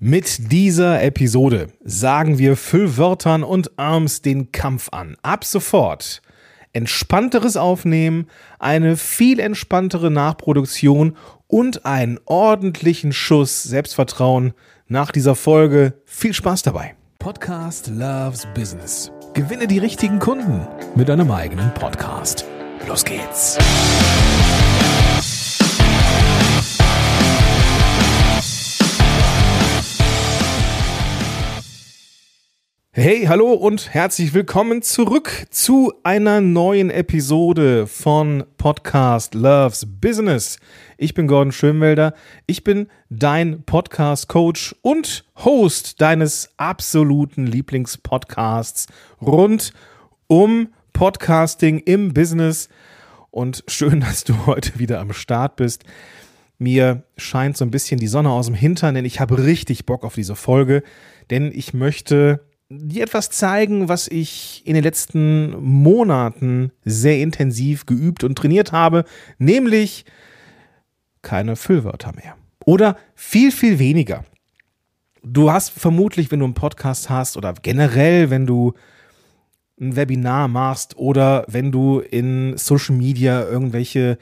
Mit 0.00 0.52
dieser 0.52 1.02
Episode 1.02 1.72
sagen 1.82 2.38
wir 2.38 2.56
Füllwörtern 2.56 3.42
und 3.42 3.76
Arms 3.80 4.22
den 4.22 4.52
Kampf 4.52 4.90
an. 4.92 5.16
Ab 5.22 5.44
sofort 5.44 6.22
entspannteres 6.72 7.56
Aufnehmen, 7.56 8.28
eine 8.60 8.96
viel 8.96 9.40
entspanntere 9.40 10.12
Nachproduktion 10.12 11.16
und 11.48 11.84
einen 11.84 12.20
ordentlichen 12.26 13.12
Schuss 13.12 13.64
Selbstvertrauen 13.64 14.52
nach 14.86 15.10
dieser 15.10 15.34
Folge. 15.34 15.94
Viel 16.04 16.32
Spaß 16.32 16.62
dabei. 16.62 16.94
Podcast 17.18 17.88
Loves 17.88 18.46
Business. 18.54 19.10
Gewinne 19.34 19.66
die 19.66 19.78
richtigen 19.78 20.20
Kunden 20.20 20.64
mit 20.94 21.08
deinem 21.08 21.32
eigenen 21.32 21.74
Podcast. 21.74 22.44
Los 22.86 23.04
geht's. 23.04 23.58
Hey, 33.00 33.26
hallo 33.26 33.52
und 33.52 33.94
herzlich 33.94 34.34
willkommen 34.34 34.82
zurück 34.82 35.46
zu 35.50 35.92
einer 36.02 36.40
neuen 36.40 36.90
Episode 36.90 37.86
von 37.86 38.42
Podcast 38.56 39.36
Loves 39.36 39.86
Business. 40.00 40.58
Ich 40.96 41.14
bin 41.14 41.28
Gordon 41.28 41.52
Schönwelder. 41.52 42.12
Ich 42.46 42.64
bin 42.64 42.88
dein 43.08 43.62
Podcast 43.62 44.26
Coach 44.26 44.74
und 44.82 45.24
Host 45.36 46.00
deines 46.00 46.50
absoluten 46.56 47.46
Lieblingspodcasts 47.46 48.88
rund 49.22 49.72
um 50.26 50.70
Podcasting 50.92 51.78
im 51.78 52.12
Business. 52.12 52.68
Und 53.30 53.62
schön, 53.68 54.00
dass 54.00 54.24
du 54.24 54.46
heute 54.46 54.80
wieder 54.80 54.98
am 54.98 55.12
Start 55.12 55.54
bist. 55.54 55.84
Mir 56.58 57.04
scheint 57.16 57.56
so 57.56 57.64
ein 57.64 57.70
bisschen 57.70 58.00
die 58.00 58.08
Sonne 58.08 58.30
aus 58.30 58.46
dem 58.46 58.56
Hintern, 58.56 58.96
denn 58.96 59.04
ich 59.04 59.20
habe 59.20 59.44
richtig 59.44 59.86
Bock 59.86 60.02
auf 60.02 60.16
diese 60.16 60.34
Folge, 60.34 60.82
denn 61.30 61.52
ich 61.54 61.72
möchte 61.74 62.40
dir 62.70 63.04
etwas 63.04 63.30
zeigen, 63.30 63.88
was 63.88 64.08
ich 64.08 64.62
in 64.66 64.74
den 64.74 64.84
letzten 64.84 65.50
Monaten 65.62 66.70
sehr 66.84 67.18
intensiv 67.20 67.86
geübt 67.86 68.24
und 68.24 68.36
trainiert 68.36 68.72
habe, 68.72 69.04
nämlich 69.38 70.04
keine 71.22 71.56
Füllwörter 71.56 72.12
mehr. 72.14 72.36
Oder 72.64 72.96
viel, 73.14 73.52
viel 73.52 73.78
weniger. 73.78 74.24
Du 75.22 75.50
hast 75.50 75.70
vermutlich, 75.70 76.30
wenn 76.30 76.40
du 76.40 76.44
einen 76.44 76.54
Podcast 76.54 77.10
hast 77.10 77.36
oder 77.36 77.54
generell, 77.54 78.30
wenn 78.30 78.46
du 78.46 78.74
ein 79.80 79.96
Webinar 79.96 80.48
machst 80.48 80.96
oder 80.96 81.44
wenn 81.48 81.72
du 81.72 82.00
in 82.00 82.56
Social 82.56 82.96
Media 82.96 83.42
irgendwelche 83.42 84.18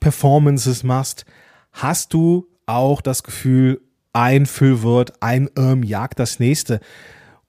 Performances 0.00 0.82
machst, 0.82 1.24
hast 1.72 2.12
du 2.12 2.48
auch 2.66 3.00
das 3.00 3.22
Gefühl, 3.22 3.80
ein 4.12 4.46
Füllwort, 4.46 5.12
ein 5.20 5.50
ähm, 5.56 5.82
jagt 5.82 6.18
das 6.18 6.40
nächste. 6.40 6.80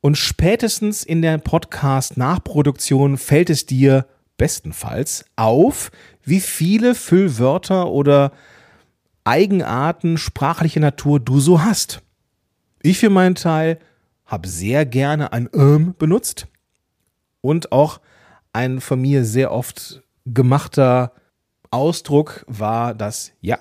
Und 0.01 0.17
spätestens 0.17 1.03
in 1.03 1.21
der 1.21 1.37
Podcast-Nachproduktion 1.37 3.17
fällt 3.17 3.49
es 3.49 3.65
dir 3.65 4.05
bestenfalls 4.37 5.25
auf, 5.35 5.91
wie 6.23 6.39
viele 6.39 6.95
Füllwörter 6.95 7.89
oder 7.89 8.31
Eigenarten 9.23 10.17
sprachlicher 10.17 10.79
Natur 10.79 11.19
du 11.19 11.39
so 11.39 11.61
hast. 11.61 12.01
Ich 12.81 12.99
für 12.99 13.09
meinen 13.09 13.35
Teil 13.35 13.79
habe 14.25 14.47
sehr 14.47 14.85
gerne 14.85 15.33
ein 15.33 15.49
ähm 15.53 15.95
benutzt 15.97 16.47
und 17.41 17.71
auch 17.71 17.99
ein 18.53 18.79
von 18.79 19.01
mir 19.01 19.25
sehr 19.25 19.51
oft 19.51 20.03
gemachter 20.25 21.13
Ausdruck 21.71 22.45
war 22.47 22.93
das 22.93 23.31
Ja 23.41 23.59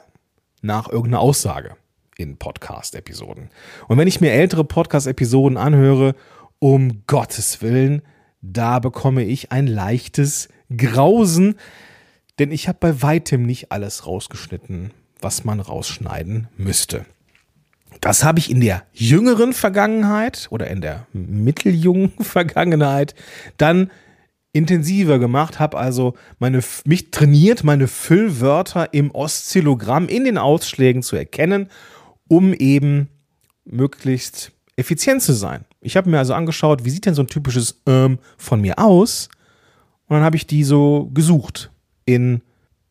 nach 0.63 0.89
irgendeiner 0.89 1.21
Aussage 1.21 1.77
in 2.17 2.37
Podcast-Episoden. 2.37 3.51
Und 3.89 3.99
wenn 3.99 4.09
ich 4.09 4.21
mir 4.21 4.33
ältere 4.33 4.65
Podcast-Episoden 4.65 5.57
anhöre, 5.57 6.15
um 6.59 7.03
Gottes 7.07 7.63
Willen, 7.63 8.03
da 8.41 8.79
bekomme 8.79 9.25
ich 9.25 9.53
ein 9.53 9.67
leichtes 9.67 10.49
Grausen, 10.75 11.57
denn 12.39 12.53
ich 12.53 12.69
habe 12.69 12.79
bei 12.81 13.03
weitem 13.03 13.45
nicht 13.45 13.73
alles 13.73 14.07
rausgeschnitten, 14.07 14.93
was 15.21 15.45
man 15.45 15.61
rausschneiden 15.61 16.49
müsste. 16.57 17.07
Das 18.01 18.25
habe 18.25 18.39
ich 18.39 18.51
in 18.51 18.61
der 18.61 18.83
jüngeren 18.93 19.53
Vergangenheit 19.53 20.49
oder 20.51 20.69
in 20.69 20.81
der 20.81 21.07
mitteljungen 21.13 22.13
Vergangenheit 22.21 23.15
dann 23.57 23.91
intensiver 24.53 25.19
gemacht, 25.19 25.61
habe 25.61 25.77
also 25.77 26.15
meine, 26.39 26.61
mich 26.85 27.11
trainiert, 27.11 27.63
meine 27.63 27.89
Füllwörter 27.89 28.95
im 28.95 29.11
Oszillogramm 29.11 30.09
in 30.09 30.25
den 30.25 30.39
Ausschlägen 30.39 31.03
zu 31.03 31.17
erkennen 31.17 31.69
um 32.29 32.53
eben 32.53 33.09
möglichst 33.65 34.53
effizient 34.77 35.23
zu 35.23 35.33
sein. 35.33 35.65
Ich 35.81 35.97
habe 35.97 36.11
mir 36.11 36.19
also 36.19 36.35
angeschaut, 36.35 36.85
wie 36.85 36.91
sieht 36.91 37.07
denn 37.07 37.15
so 37.15 37.23
ein 37.23 37.29
typisches 37.29 37.81
ähm 37.87 38.19
von 38.37 38.61
mir 38.61 38.79
aus? 38.79 39.29
Und 40.09 40.17
dann 40.17 40.25
habe 40.25 40.37
ich 40.37 40.47
die 40.47 40.65
so 40.65 41.11
gesucht 41.13 41.71
in 42.05 42.43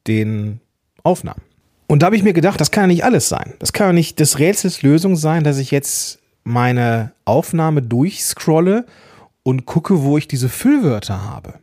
den 0.07 0.59
Aufnahmen. 1.03 1.41
Und 1.88 2.01
da 2.01 2.07
habe 2.07 2.16
ich 2.16 2.24
mir 2.24 2.34
gedacht, 2.34 2.59
das 2.59 2.72
kann 2.72 2.84
ja 2.84 2.88
nicht 2.88 3.03
alles 3.06 3.29
sein. 3.29 3.53
Das 3.59 3.74
kann 3.74 3.88
ja 3.88 3.94
nicht 3.94 4.19
des 4.19 4.40
Rätsels 4.40 4.81
Lösung 4.81 5.16
sein, 5.16 5.44
dass 5.44 5.57
ich 5.57 5.72
jetzt 5.72 6.19
meine 6.44 7.12
Aufnahme 7.25 7.81
durchscrolle 7.81 8.85
und 9.44 9.66
gucke, 9.66 10.01
wo 10.01 10.18
ich 10.18 10.28
diese 10.28 10.50
Füllwörter 10.50 11.24
habe. 11.24 11.56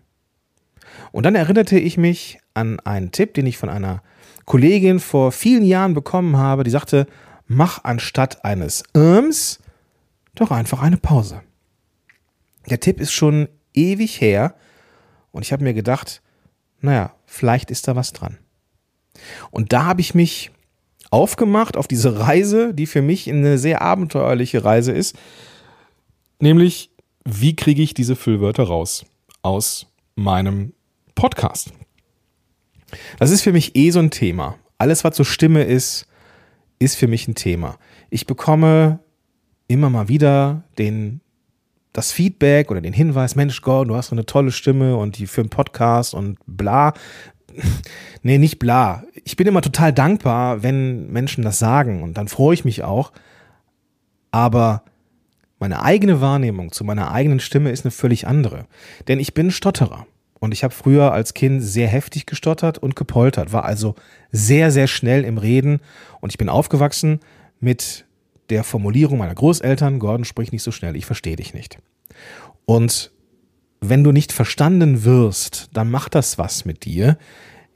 Und 1.10 1.24
dann 1.26 1.34
erinnerte 1.34 1.78
ich 1.78 1.98
mich 1.98 2.38
an 2.54 2.80
einen 2.80 3.12
Tipp, 3.12 3.34
den 3.34 3.46
ich 3.46 3.58
von 3.58 3.68
einer 3.68 4.02
Kollegin 4.44 5.00
vor 5.00 5.32
vielen 5.32 5.64
Jahren 5.64 5.94
bekommen 5.94 6.36
habe, 6.36 6.64
die 6.64 6.70
sagte, 6.70 7.06
mach 7.46 7.84
anstatt 7.84 8.44
eines 8.44 8.82
Irms 8.94 9.60
doch 10.34 10.50
einfach 10.50 10.82
eine 10.82 10.96
Pause. 10.96 11.42
Der 12.68 12.80
Tipp 12.80 13.00
ist 13.00 13.12
schon 13.12 13.48
ewig 13.74 14.20
her 14.20 14.54
und 15.30 15.42
ich 15.42 15.52
habe 15.52 15.64
mir 15.64 15.74
gedacht, 15.74 16.22
naja, 16.80 17.14
vielleicht 17.26 17.70
ist 17.70 17.88
da 17.88 17.96
was 17.96 18.12
dran. 18.12 18.38
Und 19.50 19.72
da 19.72 19.84
habe 19.84 20.00
ich 20.00 20.14
mich 20.14 20.50
aufgemacht 21.10 21.76
auf 21.76 21.86
diese 21.86 22.18
Reise, 22.18 22.72
die 22.72 22.86
für 22.86 23.02
mich 23.02 23.28
eine 23.28 23.58
sehr 23.58 23.82
abenteuerliche 23.82 24.64
Reise 24.64 24.92
ist, 24.92 25.16
nämlich 26.40 26.90
wie 27.24 27.54
kriege 27.54 27.82
ich 27.82 27.94
diese 27.94 28.16
Füllwörter 28.16 28.64
raus 28.64 29.04
aus 29.42 29.86
meinem 30.14 30.72
Podcast. 31.14 31.72
Das 33.18 33.30
ist 33.30 33.42
für 33.42 33.52
mich 33.52 33.76
eh 33.76 33.90
so 33.90 34.00
ein 34.00 34.10
Thema. 34.10 34.58
Alles, 34.78 35.04
was 35.04 35.16
so 35.16 35.24
Stimme 35.24 35.64
ist, 35.64 36.06
ist 36.82 36.96
für 36.96 37.08
mich 37.08 37.28
ein 37.28 37.34
Thema. 37.34 37.78
Ich 38.10 38.26
bekomme 38.26 39.00
immer 39.68 39.90
mal 39.90 40.08
wieder 40.08 40.64
den, 40.78 41.20
das 41.92 42.12
Feedback 42.12 42.70
oder 42.70 42.80
den 42.80 42.92
Hinweis, 42.92 43.36
Mensch, 43.36 43.62
Gott, 43.62 43.88
du 43.88 43.96
hast 43.96 44.08
so 44.08 44.14
eine 44.14 44.26
tolle 44.26 44.52
Stimme 44.52 44.96
und 44.96 45.18
die 45.18 45.26
für 45.26 45.40
einen 45.40 45.50
Podcast 45.50 46.14
und 46.14 46.38
bla. 46.46 46.94
nee, 48.22 48.38
nicht 48.38 48.58
bla. 48.58 49.04
Ich 49.24 49.36
bin 49.36 49.46
immer 49.46 49.62
total 49.62 49.92
dankbar, 49.92 50.62
wenn 50.62 51.10
Menschen 51.10 51.44
das 51.44 51.58
sagen 51.58 52.02
und 52.02 52.16
dann 52.16 52.28
freue 52.28 52.54
ich 52.54 52.64
mich 52.64 52.82
auch. 52.82 53.12
Aber 54.30 54.82
meine 55.58 55.82
eigene 55.82 56.20
Wahrnehmung 56.20 56.72
zu 56.72 56.84
meiner 56.84 57.12
eigenen 57.12 57.38
Stimme 57.38 57.70
ist 57.70 57.84
eine 57.84 57.92
völlig 57.92 58.26
andere. 58.26 58.66
Denn 59.06 59.20
ich 59.20 59.34
bin 59.34 59.50
Stotterer. 59.50 60.06
Und 60.42 60.50
ich 60.50 60.64
habe 60.64 60.74
früher 60.74 61.12
als 61.12 61.34
Kind 61.34 61.62
sehr 61.62 61.86
heftig 61.86 62.26
gestottert 62.26 62.76
und 62.76 62.96
gepoltert, 62.96 63.52
war 63.52 63.64
also 63.64 63.94
sehr, 64.32 64.72
sehr 64.72 64.88
schnell 64.88 65.22
im 65.22 65.38
Reden. 65.38 65.78
Und 66.20 66.32
ich 66.32 66.36
bin 66.36 66.48
aufgewachsen 66.48 67.20
mit 67.60 68.06
der 68.50 68.64
Formulierung 68.64 69.18
meiner 69.18 69.36
Großeltern, 69.36 70.00
Gordon, 70.00 70.24
sprich 70.24 70.50
nicht 70.50 70.64
so 70.64 70.72
schnell, 70.72 70.96
ich 70.96 71.06
verstehe 71.06 71.36
dich 71.36 71.54
nicht. 71.54 71.78
Und 72.64 73.12
wenn 73.80 74.02
du 74.02 74.10
nicht 74.10 74.32
verstanden 74.32 75.04
wirst, 75.04 75.70
dann 75.74 75.88
macht 75.92 76.16
das 76.16 76.38
was 76.38 76.64
mit 76.64 76.86
dir. 76.86 77.18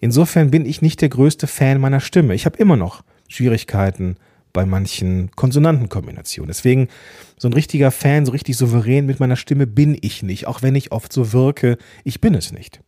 Insofern 0.01 0.51
bin 0.51 0.67
ich 0.67 0.83
nicht 0.83 1.01
der 1.03 1.09
größte 1.09 1.47
Fan 1.47 1.81
meiner 1.81 2.01
Stimme. 2.01 2.35
Ich 2.35 2.47
habe 2.47 2.59
immer 2.59 2.77
noch 2.77 3.05
Schwierigkeiten, 3.29 4.17
bei 4.57 4.65
manchen 4.65 5.31
Konsonantenkombinationen. 5.33 6.49
Deswegen 6.49 6.89
so 7.37 7.47
ein 7.47 7.53
richtiger 7.53 7.91
Fan, 7.91 8.25
so 8.25 8.33
richtig 8.33 8.57
souverän 8.57 9.05
mit 9.05 9.21
meiner 9.21 9.37
Stimme 9.37 9.67
bin 9.67 9.99
ich 10.01 10.23
nicht, 10.23 10.47
auch 10.47 10.63
wenn 10.63 10.75
ich 10.75 10.93
oft 10.93 11.13
so 11.13 11.35
wirke, 11.35 11.77
ich 12.05 12.23
bin 12.23 12.35
es 12.35 12.53
nicht. 12.53 12.81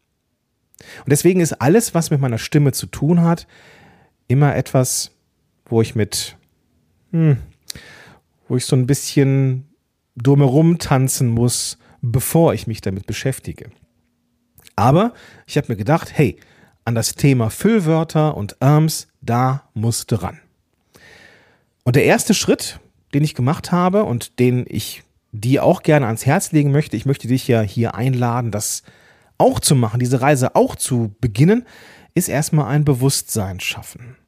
Und 1.05 1.11
deswegen 1.11 1.41
ist 1.41 1.61
alles, 1.61 1.95
was 1.95 2.11
mit 2.11 2.23
meiner 2.23 2.39
Stimme 2.39 2.73
zu 2.73 2.87
tun 2.87 3.21
hat, 3.21 3.47
immer 4.29 4.57
etwas, 4.57 5.11
wo 5.67 5.83
ich 5.83 5.95
mit, 5.95 6.39
hm, 7.13 7.37
wo 8.49 8.57
ich 8.57 8.65
so 8.65 8.75
ein 8.75 8.87
bisschen 8.87 9.69
drumherum 10.17 10.79
tanzen 10.79 11.29
muss, 11.29 11.77
bevor 12.01 12.55
ich 12.55 12.67
mich 12.67 12.81
damit 12.81 13.05
beschäftige. 13.05 13.69
Aber 14.75 15.13
ich 15.45 15.59
habe 15.59 15.67
mir 15.69 15.77
gedacht, 15.77 16.13
hey, 16.15 16.41
an 16.87 16.95
das 16.95 17.15
Thema 17.15 17.51
Füllwörter 17.51 18.39
und 18.39 18.63
Arms, 18.63 19.09
da 19.21 19.69
musste 19.75 20.23
ran. 20.23 20.41
Und 21.89 21.97
der 21.97 22.05
erste 22.05 22.35
Schritt, 22.35 22.81
den 23.15 23.25
ich 23.25 23.35
gemacht 23.35 23.73
habe 23.73 24.05
und 24.05 24.39
den 24.41 24.67
ich 24.69 25.05
dir 25.33 25.65
auch 25.65 25.83
gerne 25.83 26.05
ans 26.05 26.27
Herz 26.27 26.53
legen 26.53 26.71
möchte, 26.71 26.99
ich 26.99 27.07
möchte 27.07 27.29
dich 27.29 27.49
ja 27.49 27.63
hier 27.63 27.95
einladen, 27.95 28.51
das 28.51 28.83
auch 29.39 29.59
zu 29.59 29.75
machen, 29.75 29.99
diese 29.99 30.21
Reise 30.21 30.55
auch 30.55 30.77
zu 30.77 31.15
beginnen, 31.23 31.65
ist 32.15 32.29
erstmal 32.29 32.67
ein 32.67 32.85
Bewusstsein 32.85 33.59
schaffen. 33.59 34.19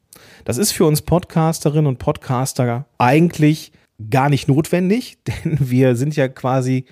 Das 0.47 0.57
ist 0.57 0.73
für 0.73 0.87
uns 0.87 1.03
Podcasterinnen 1.03 1.87
und 1.87 1.99
Podcaster 1.99 2.87
eigentlich 2.97 3.73
gar 4.09 4.31
nicht 4.31 4.49
notwendig, 4.49 5.19
denn 5.27 5.59
wir 5.61 5.97
sind 5.97 6.17
ja 6.17 6.29
quasi 6.29 6.87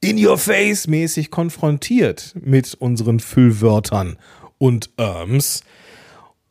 in 0.00 0.16
your 0.24 0.38
face 0.38 0.86
mäßig 0.86 1.30
konfrontiert 1.30 2.34
mit 2.40 2.72
unseren 2.72 3.20
Füllwörtern 3.20 4.16
und 4.56 4.88
Erms. 4.96 5.64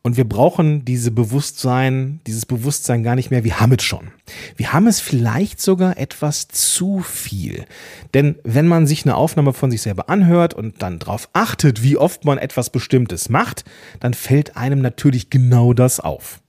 Und 0.06 0.18
wir 0.18 0.28
brauchen 0.28 0.84
diese 0.84 1.10
Bewusstsein, 1.10 2.20
dieses 2.26 2.44
Bewusstsein 2.44 3.02
gar 3.02 3.14
nicht 3.14 3.30
mehr. 3.30 3.42
Wir 3.42 3.58
haben 3.58 3.72
es 3.72 3.84
schon. 3.84 4.10
Wir 4.54 4.74
haben 4.74 4.86
es 4.86 5.00
vielleicht 5.00 5.62
sogar 5.62 5.96
etwas 5.96 6.46
zu 6.46 7.00
viel. 7.00 7.64
Denn 8.12 8.36
wenn 8.44 8.66
man 8.66 8.86
sich 8.86 9.06
eine 9.06 9.16
Aufnahme 9.16 9.54
von 9.54 9.70
sich 9.70 9.80
selber 9.80 10.10
anhört 10.10 10.52
und 10.52 10.82
dann 10.82 10.98
darauf 10.98 11.30
achtet, 11.32 11.82
wie 11.82 11.96
oft 11.96 12.26
man 12.26 12.36
etwas 12.36 12.68
Bestimmtes 12.68 13.30
macht, 13.30 13.64
dann 13.98 14.12
fällt 14.12 14.58
einem 14.58 14.82
natürlich 14.82 15.30
genau 15.30 15.72
das 15.72 16.00
auf. 16.00 16.42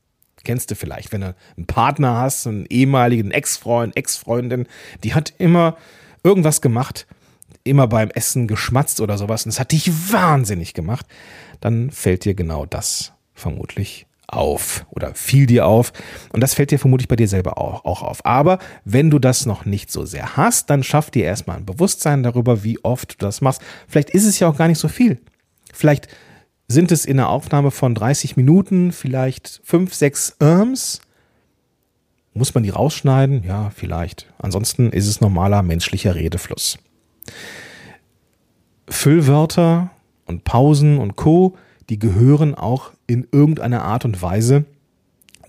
Kennst 0.43 0.69
du 0.69 0.75
vielleicht, 0.75 1.13
wenn 1.13 1.21
du 1.21 1.33
einen 1.55 1.65
Partner 1.65 2.17
hast, 2.17 2.47
einen 2.47 2.65
ehemaligen 2.65 3.31
Ex-Freund, 3.31 3.95
Ex-Freundin, 3.95 4.67
die 5.05 5.13
hat 5.13 5.33
immer 5.37 5.77
irgendwas 6.23 6.59
gemacht, 6.59 7.07
immer 7.63 7.87
beim 7.87 8.09
Essen 8.09 8.49
geschmatzt 8.49 8.99
oder 8.99 9.17
sowas 9.17 9.45
und 9.45 9.51
es 9.51 9.61
hat 9.61 9.71
dich 9.71 9.89
wahnsinnig 10.11 10.73
gemacht, 10.73 11.05
dann 11.61 11.89
fällt 11.89 12.25
dir 12.25 12.35
genau 12.35 12.65
das 12.65 13.14
vermutlich 13.35 14.07
auf 14.27 14.85
oder 14.89 15.13
fiel 15.13 15.45
dir 15.45 15.67
auf. 15.67 15.93
Und 16.31 16.41
das 16.41 16.53
fällt 16.53 16.71
dir 16.71 16.79
vermutlich 16.79 17.07
bei 17.07 17.15
dir 17.15 17.27
selber 17.27 17.57
auch, 17.57 17.85
auch, 17.85 18.01
auf. 18.01 18.25
Aber 18.25 18.59
wenn 18.83 19.09
du 19.09 19.19
das 19.19 19.45
noch 19.45 19.65
nicht 19.65 19.91
so 19.91 20.05
sehr 20.05 20.35
hast, 20.37 20.69
dann 20.69 20.83
schaff 20.83 21.11
dir 21.11 21.25
erstmal 21.25 21.57
ein 21.57 21.65
Bewusstsein 21.65 22.23
darüber, 22.23 22.63
wie 22.63 22.83
oft 22.83 23.13
du 23.13 23.17
das 23.19 23.41
machst. 23.41 23.61
Vielleicht 23.87 24.09
ist 24.09 24.25
es 24.25 24.39
ja 24.39 24.47
auch 24.47 24.57
gar 24.57 24.67
nicht 24.67 24.79
so 24.79 24.87
viel. 24.87 25.19
Vielleicht 25.73 26.07
sind 26.67 26.91
es 26.91 27.05
in 27.05 27.19
einer 27.19 27.29
Aufnahme 27.29 27.69
von 27.69 27.93
30 27.93 28.37
Minuten, 28.37 28.91
vielleicht 28.91 29.61
5, 29.63 29.93
6 29.93 30.37
Irms. 30.39 31.01
Muss 32.33 32.53
man 32.53 32.63
die 32.63 32.69
rausschneiden? 32.69 33.43
Ja, 33.43 33.69
vielleicht. 33.69 34.33
Ansonsten 34.39 34.89
ist 34.89 35.07
es 35.07 35.21
normaler 35.21 35.61
menschlicher 35.61 36.15
Redefluss. 36.15 36.77
Füllwörter 38.89 39.91
und 40.25 40.43
Pausen 40.43 40.97
und 40.97 41.15
Co 41.15 41.55
die 41.89 41.99
gehören 41.99 42.55
auch 42.55 42.91
in 43.07 43.27
irgendeiner 43.31 43.83
Art 43.83 44.05
und 44.05 44.21
Weise 44.21 44.65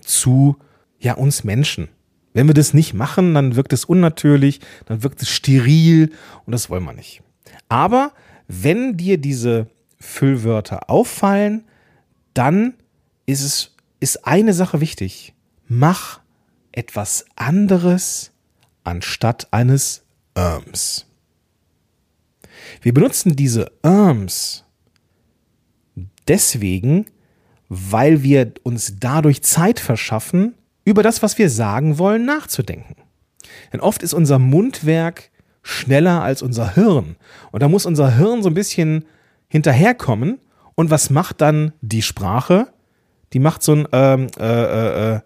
zu 0.01 0.57
ja 0.99 1.13
uns 1.13 1.43
Menschen. 1.43 1.89
Wenn 2.33 2.47
wir 2.47 2.53
das 2.53 2.73
nicht 2.73 2.93
machen, 2.93 3.33
dann 3.33 3.55
wirkt 3.55 3.73
es 3.73 3.85
unnatürlich, 3.85 4.59
dann 4.85 5.03
wirkt 5.03 5.21
es 5.21 5.29
steril 5.29 6.11
und 6.45 6.51
das 6.51 6.69
wollen 6.69 6.83
wir 6.83 6.93
nicht. 6.93 7.23
Aber 7.69 8.11
wenn 8.47 8.95
dir 8.97 9.17
diese 9.17 9.67
Füllwörter 9.99 10.89
auffallen, 10.89 11.63
dann 12.33 12.75
ist 13.25 13.41
es 13.41 13.73
ist 13.99 14.27
eine 14.27 14.53
Sache 14.53 14.79
wichtig. 14.79 15.33
Mach 15.67 16.19
etwas 16.71 17.25
anderes 17.35 18.31
anstatt 18.83 19.47
eines 19.51 20.03
Irms. 20.35 21.07
Wir 22.81 22.93
benutzen 22.93 23.35
diese 23.35 23.71
Irms 23.81 24.63
deswegen, 26.27 27.05
weil 27.69 28.23
wir 28.23 28.53
uns 28.63 28.95
dadurch 28.99 29.41
Zeit 29.43 29.79
verschaffen, 29.79 30.55
über 30.85 31.03
das, 31.03 31.21
was 31.21 31.37
wir 31.37 31.49
sagen 31.49 31.97
wollen, 31.97 32.25
nachzudenken. 32.25 32.95
Denn 33.73 33.81
oft 33.81 34.03
ist 34.03 34.13
unser 34.13 34.39
Mundwerk 34.39 35.31
schneller 35.61 36.23
als 36.23 36.41
unser 36.41 36.75
Hirn. 36.75 37.17
Und 37.51 37.61
da 37.61 37.67
muss 37.67 37.85
unser 37.85 38.15
Hirn 38.15 38.41
so 38.41 38.49
ein 38.49 38.53
bisschen 38.53 39.05
hinterherkommen. 39.49 40.39
Und 40.75 40.89
was 40.89 41.09
macht 41.09 41.41
dann 41.41 41.73
die 41.81 42.01
Sprache? 42.01 42.67
Die 43.33 43.39
macht 43.39 43.63
so 43.63 43.73
ein, 43.73 43.87
ähm, 43.91 44.27
äh, 44.39 44.43
äh, 44.43 45.15
äh, 45.15 45.19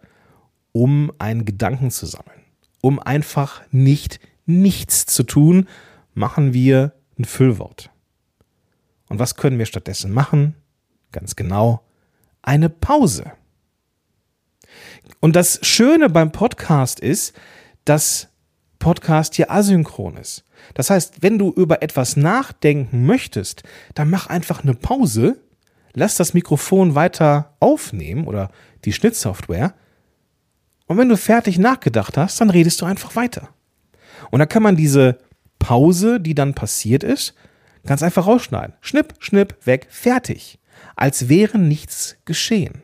um 0.71 1.11
einen 1.19 1.45
Gedanken 1.45 1.91
zu 1.91 2.05
sammeln. 2.05 2.41
Um 2.81 2.99
einfach 2.99 3.61
nicht 3.71 4.19
nichts 4.47 5.05
zu 5.05 5.23
tun, 5.23 5.67
machen 6.13 6.53
wir 6.53 6.93
ein 7.19 7.25
Füllwort. 7.25 7.91
Und 9.09 9.19
was 9.19 9.35
können 9.35 9.59
wir 9.59 9.65
stattdessen 9.65 10.11
machen? 10.11 10.55
Ganz 11.11 11.35
genau, 11.35 11.81
eine 12.41 12.69
Pause. 12.69 13.31
Und 15.19 15.35
das 15.35 15.59
Schöne 15.61 16.09
beim 16.09 16.31
Podcast 16.31 16.99
ist, 16.99 17.33
dass 17.85 18.29
Podcast 18.79 19.35
hier 19.35 19.51
asynchron 19.51 20.17
ist. 20.17 20.45
Das 20.73 20.89
heißt, 20.89 21.21
wenn 21.21 21.37
du 21.37 21.51
über 21.51 21.81
etwas 21.81 22.15
nachdenken 22.15 23.05
möchtest, 23.05 23.63
dann 23.93 24.09
mach 24.09 24.27
einfach 24.27 24.63
eine 24.63 24.73
Pause, 24.73 25.37
lass 25.93 26.15
das 26.15 26.33
Mikrofon 26.33 26.95
weiter 26.95 27.55
aufnehmen 27.59 28.25
oder 28.25 28.51
die 28.85 28.93
Schnittsoftware. 28.93 29.73
Und 30.87 30.97
wenn 30.97 31.09
du 31.09 31.17
fertig 31.17 31.59
nachgedacht 31.59 32.17
hast, 32.17 32.39
dann 32.41 32.49
redest 32.49 32.81
du 32.81 32.85
einfach 32.85 33.15
weiter. 33.15 33.49
Und 34.29 34.39
dann 34.39 34.49
kann 34.49 34.63
man 34.63 34.75
diese 34.75 35.19
Pause, 35.59 36.19
die 36.19 36.35
dann 36.35 36.53
passiert 36.53 37.03
ist, 37.03 37.33
ganz 37.85 38.01
einfach 38.01 38.27
rausschneiden. 38.27 38.75
Schnipp, 38.81 39.15
schnipp, 39.19 39.57
weg, 39.65 39.87
fertig 39.89 40.60
als 40.95 41.29
wäre 41.29 41.57
nichts 41.57 42.17
geschehen. 42.25 42.83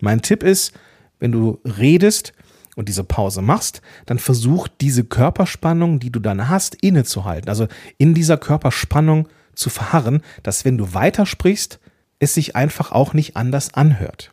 Mein 0.00 0.22
Tipp 0.22 0.42
ist, 0.42 0.72
wenn 1.18 1.32
du 1.32 1.60
redest 1.64 2.32
und 2.76 2.88
diese 2.88 3.04
Pause 3.04 3.42
machst, 3.42 3.80
dann 4.06 4.18
versuch 4.18 4.68
diese 4.68 5.04
Körperspannung, 5.04 6.00
die 6.00 6.10
du 6.10 6.20
dann 6.20 6.48
hast, 6.48 6.74
innezuhalten. 6.76 7.48
Also 7.48 7.68
in 7.98 8.14
dieser 8.14 8.36
Körperspannung 8.36 9.28
zu 9.54 9.70
verharren, 9.70 10.22
dass 10.42 10.64
wenn 10.64 10.78
du 10.78 10.94
weitersprichst, 10.94 11.78
es 12.18 12.34
sich 12.34 12.56
einfach 12.56 12.92
auch 12.92 13.12
nicht 13.12 13.36
anders 13.36 13.74
anhört. 13.74 14.30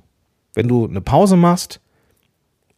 Wenn 0.54 0.68
du 0.68 0.88
eine 0.88 1.02
Pause 1.02 1.38
machst 1.38 1.80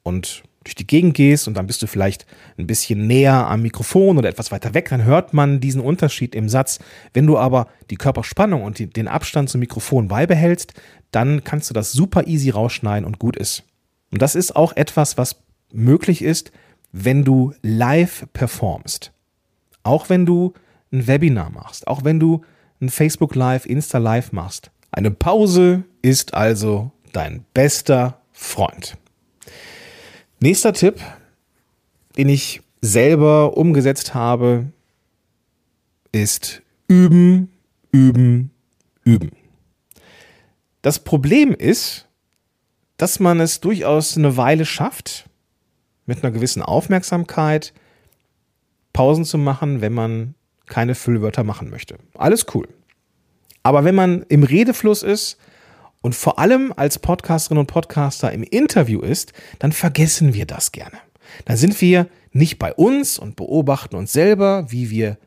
und 0.04 0.44
durch 0.64 0.76
die 0.76 0.88
Gegend 0.88 1.14
gehst 1.16 1.48
und 1.48 1.56
dann 1.56 1.68
bist 1.68 1.82
du 1.82 1.88
vielleicht 1.88 2.26
ein 2.58 2.68
bisschen 2.68 3.08
näher 3.08 3.48
am 3.48 3.62
Mikrofon 3.62 4.18
oder 4.18 4.30
etwas 4.30 4.52
weiter 4.52 4.74
weg, 4.74 4.90
dann 4.90 5.04
hört 5.04 5.34
man 5.34 5.60
diesen 5.60 5.82
Unterschied 5.82 6.36
im 6.36 6.50
Satz. 6.50 6.80
Wenn 7.14 7.28
du 7.28 7.38
aber 7.38 7.68
die 7.90 7.96
Körperspannung 7.96 8.64
und 8.64 8.96
den 8.96 9.08
Abstand 9.08 9.50
zum 9.50 9.60
Mikrofon 9.60 10.08
beibehältst, 10.08 10.74
dann 11.12 11.44
kannst 11.44 11.70
du 11.70 11.74
das 11.74 11.92
super 11.92 12.28
easy 12.28 12.50
rausschneiden 12.50 13.06
und 13.06 13.20
gut 13.20 13.36
ist. 13.36 13.64
Und 14.12 14.22
das 14.22 14.36
ist 14.36 14.56
auch 14.56 14.76
etwas, 14.76 15.18
was 15.18 15.38
möglich 15.72 16.22
ist, 16.22 16.52
wenn 16.92 17.24
du 17.24 17.54
live 17.62 18.28
performst. 18.34 19.12
Auch 19.84 20.10
wenn 20.10 20.26
du 20.26 20.54
ein 20.92 21.08
Webinar 21.08 21.50
machst, 21.50 21.88
auch 21.88 22.04
wenn 22.04 22.20
du 22.20 22.42
ein 22.80 22.90
Facebook 22.90 23.36
Live, 23.36 23.66
Insta 23.66 23.98
Live 23.98 24.32
machst. 24.32 24.72
Eine 24.92 25.12
Pause 25.12 25.84
ist 26.02 26.34
also 26.34 26.92
dein 27.12 27.46
bester 27.54 28.22
Freund. 28.32 28.98
Nächster 30.44 30.74
Tipp, 30.74 31.00
den 32.18 32.28
ich 32.28 32.62
selber 32.82 33.56
umgesetzt 33.56 34.14
habe, 34.14 34.66
ist 36.12 36.62
üben, 36.90 37.50
üben, 37.94 38.52
üben. 39.06 39.32
Das 40.82 41.00
Problem 41.00 41.54
ist, 41.54 42.10
dass 42.98 43.22
man 43.22 43.40
es 43.40 43.62
durchaus 43.62 44.18
eine 44.18 44.36
Weile 44.36 44.66
schafft, 44.66 45.30
mit 46.08 46.22
einer 46.22 46.34
gewissen 46.34 46.62
Aufmerksamkeit 46.62 47.74
Pausen 48.92 49.24
zu 49.24 49.38
machen, 49.38 49.80
wenn 49.80 49.94
man 49.94 50.36
keine 50.66 50.94
Füllwörter 50.94 51.46
machen 51.46 51.70
möchte. 51.70 51.96
Alles 52.16 52.48
cool. 52.54 52.68
Aber 53.64 53.86
wenn 53.86 53.96
man 53.96 54.24
im 54.24 54.44
Redefluss 54.44 55.04
ist 55.04 55.38
und 56.04 56.16
vor 56.16 56.38
allem 56.38 56.74
als 56.76 57.00
Podcasterin 57.00 57.58
und 57.58 57.68
Podcaster 57.68 58.32
im 58.34 58.44
Interview 58.44 59.00
ist, 59.00 59.32
dann 59.60 59.72
vergessen 59.72 60.34
wir 60.34 60.46
das 60.46 60.74
gerne. 60.74 60.98
Dann 61.46 61.56
sind 61.56 61.80
wir 61.80 62.08
nicht 62.34 62.60
bei 62.60 62.74
uns 62.74 63.18
und 63.18 63.38
beobachten 63.38 63.96
uns 63.96 64.12
selber, 64.12 64.66
wie 64.70 64.90
wir 64.90 65.18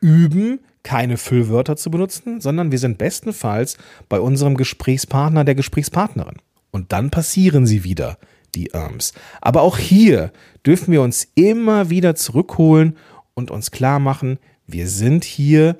üben, 0.00 0.60
keine 0.84 1.16
Füllwörter 1.16 1.76
zu 1.76 1.90
benutzen, 1.90 2.40
sondern 2.40 2.70
wir 2.70 2.78
sind 2.78 2.96
bestenfalls 2.96 3.76
bei 4.08 4.20
unserem 4.20 4.56
Gesprächspartner, 4.56 5.44
der 5.44 5.56
Gesprächspartnerin. 5.56 6.36
Und 6.70 6.92
dann 6.92 7.10
passieren 7.10 7.66
sie 7.66 7.82
wieder, 7.82 8.16
die 8.54 8.72
Arms. 8.72 9.12
Aber 9.40 9.62
auch 9.62 9.78
hier 9.78 10.32
dürfen 10.64 10.92
wir 10.92 11.02
uns 11.02 11.26
immer 11.34 11.90
wieder 11.90 12.14
zurückholen 12.14 12.96
und 13.34 13.50
uns 13.50 13.72
klar 13.72 13.98
machen, 13.98 14.38
wir 14.68 14.86
sind 14.86 15.24
hier 15.24 15.76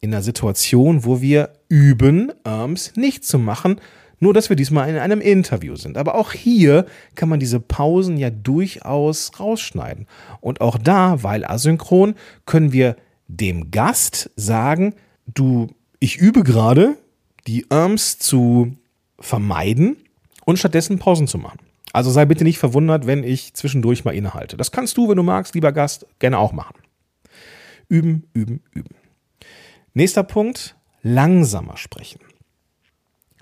in 0.00 0.12
einer 0.12 0.22
Situation, 0.22 1.04
wo 1.04 1.20
wir 1.20 1.50
üben, 1.68 2.32
Arms 2.44 2.92
nicht 2.96 3.24
zu 3.24 3.38
machen, 3.38 3.80
nur 4.18 4.34
dass 4.34 4.48
wir 4.48 4.56
diesmal 4.56 4.88
in 4.88 4.96
einem 4.96 5.20
Interview 5.20 5.76
sind. 5.76 5.96
Aber 5.96 6.14
auch 6.14 6.32
hier 6.32 6.86
kann 7.14 7.28
man 7.28 7.40
diese 7.40 7.58
Pausen 7.58 8.16
ja 8.16 8.30
durchaus 8.30 9.32
rausschneiden. 9.40 10.06
Und 10.40 10.60
auch 10.60 10.78
da, 10.78 11.22
weil 11.22 11.44
asynchron, 11.44 12.14
können 12.46 12.72
wir 12.72 12.96
dem 13.28 13.70
Gast 13.70 14.30
sagen, 14.36 14.94
du, 15.26 15.68
ich 15.98 16.18
übe 16.18 16.42
gerade, 16.42 16.96
die 17.46 17.66
Arms 17.70 18.18
zu 18.18 18.76
vermeiden 19.18 19.96
und 20.44 20.58
stattdessen 20.58 20.98
Pausen 20.98 21.26
zu 21.26 21.38
machen. 21.38 21.58
Also 21.92 22.10
sei 22.10 22.24
bitte 22.24 22.44
nicht 22.44 22.58
verwundert, 22.58 23.06
wenn 23.06 23.24
ich 23.24 23.54
zwischendurch 23.54 24.04
mal 24.04 24.14
innehalte. 24.14 24.56
Das 24.56 24.70
kannst 24.70 24.96
du, 24.96 25.08
wenn 25.08 25.16
du 25.16 25.22
magst, 25.22 25.54
lieber 25.54 25.72
Gast, 25.72 26.06
gerne 26.18 26.38
auch 26.38 26.52
machen. 26.52 26.76
Üben, 27.88 28.28
üben, 28.34 28.62
üben. 28.72 28.94
Nächster 29.92 30.22
Punkt, 30.22 30.76
langsamer 31.02 31.76
sprechen. 31.76 32.20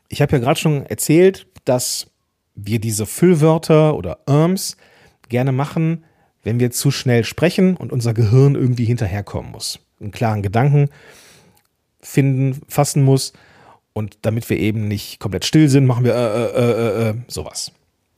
Ich 0.09 0.23
habe 0.23 0.33
ja 0.33 0.39
gerade 0.39 0.59
schon 0.59 0.87
erzählt, 0.87 1.47
dass 1.65 2.11
wir 2.55 2.81
diese 2.81 3.07
Füllwörter 3.07 3.95
oder 3.95 4.21
Irms 4.27 4.77
gerne 5.29 5.53
machen, 5.53 6.05
wenn 6.43 6.61
wir 6.61 6.71
zu 6.71 6.91
schnell 6.91 7.25
sprechen 7.25 7.77
und 7.77 7.93
unser 7.93 8.15
Gehirn 8.15 8.55
irgendwie 8.55 8.87
hinterherkommen 8.87 9.53
muss. 9.53 9.81
Einen 10.01 10.13
klaren 10.13 10.43
Gedanken 10.43 10.89
finden, 12.01 12.61
fassen 12.69 13.03
muss. 13.03 13.33
Und 13.93 14.19
damit 14.23 14.49
wir 14.49 14.59
eben 14.59 14.89
nicht 14.89 15.19
komplett 15.19 15.45
still 15.45 15.69
sind, 15.69 15.87
machen 15.87 16.05
wir 16.05 16.15
äh, 16.15 16.45
äh, 16.45 17.09
äh, 17.09 17.09
äh, 17.11 17.15
sowas. 17.27 17.73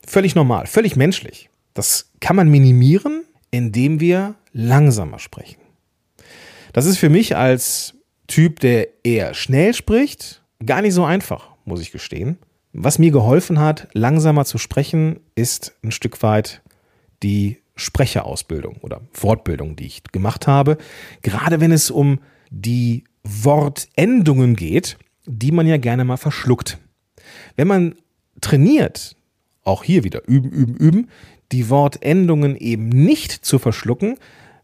Völlig 0.06 0.34
normal, 0.34 0.66
völlig 0.66 0.94
menschlich. 0.94 1.49
Das 1.75 2.10
kann 2.20 2.37
man 2.37 2.49
minimieren, 2.49 3.25
indem 3.50 3.99
wir 4.00 4.34
langsamer 4.52 5.18
sprechen. 5.18 5.60
Das 6.72 6.87
ist 6.87 6.99
für 6.99 7.08
mich 7.08 7.37
als 7.37 7.94
Typ, 8.30 8.60
der 8.60 9.04
eher 9.04 9.34
schnell 9.34 9.75
spricht, 9.75 10.44
gar 10.64 10.82
nicht 10.82 10.94
so 10.94 11.04
einfach, 11.04 11.49
muss 11.64 11.80
ich 11.80 11.90
gestehen. 11.90 12.38
Was 12.72 13.00
mir 13.00 13.10
geholfen 13.10 13.58
hat, 13.58 13.88
langsamer 13.92 14.44
zu 14.44 14.56
sprechen, 14.56 15.18
ist 15.34 15.76
ein 15.82 15.90
Stück 15.90 16.22
weit 16.22 16.62
die 17.25 17.58
Sprecherausbildung 17.75 18.76
oder 18.82 19.00
Fortbildung, 19.12 19.75
die 19.75 19.87
ich 19.87 20.04
gemacht 20.04 20.46
habe. 20.46 20.78
Gerade 21.22 21.60
wenn 21.60 21.72
es 21.72 21.90
um 21.90 22.20
die 22.50 23.02
Wortendungen 23.25 24.54
geht, 24.54 24.96
die 25.26 25.50
man 25.50 25.66
ja 25.66 25.76
gerne 25.76 26.04
mal 26.04 26.16
verschluckt. 26.16 26.78
Wenn 27.56 27.66
man 27.66 27.96
trainiert, 28.40 29.16
auch 29.64 29.82
hier 29.82 30.04
wieder 30.04 30.28
üben, 30.28 30.50
üben, 30.50 30.76
üben, 30.76 31.10
die 31.50 31.68
Wortendungen 31.68 32.54
eben 32.54 32.90
nicht 32.90 33.44
zu 33.44 33.58
verschlucken, 33.58 34.18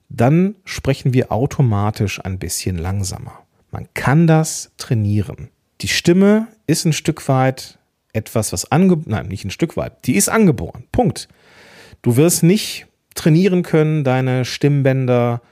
dann 0.08 0.54
sprechen 0.64 1.12
wir 1.14 1.32
automatisch 1.32 2.24
ein 2.24 2.38
bisschen 2.38 2.78
langsamer. 2.78 3.45
Man 3.70 3.88
kann 3.94 4.26
das 4.26 4.72
trainieren. 4.76 5.50
Die 5.80 5.88
Stimme 5.88 6.48
ist 6.66 6.84
ein 6.84 6.92
Stück 6.92 7.28
weit 7.28 7.78
etwas, 8.12 8.52
was 8.52 8.70
angeboren, 8.72 9.10
nein, 9.10 9.28
nicht 9.28 9.44
ein 9.44 9.50
Stück 9.50 9.76
weit, 9.76 10.06
die 10.06 10.16
ist 10.16 10.28
angeboren. 10.28 10.84
Punkt. 10.90 11.28
Du 12.02 12.16
wirst 12.16 12.42
nicht 12.42 12.86
trainieren 13.14 13.62
können, 13.62 14.04
deine 14.04 14.44
Stimmbänder 14.44 15.42